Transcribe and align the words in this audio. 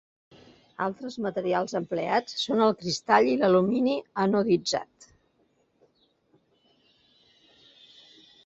Altres 0.85 1.17
materials 1.25 1.75
empleats 1.79 2.39
són 2.45 2.63
el 2.69 2.73
cristall 2.79 3.29
i 3.33 3.37
l'alumini 3.41 3.95
anoditzat. 4.25 5.09